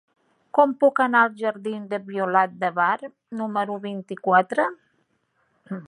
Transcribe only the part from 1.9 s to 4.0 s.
de Violant de Bar número